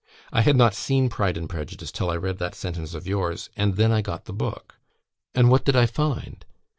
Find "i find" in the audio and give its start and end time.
5.75-6.43